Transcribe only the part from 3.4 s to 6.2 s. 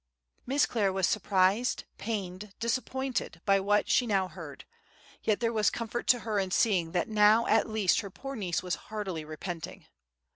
by what she now heard; yet there was comfort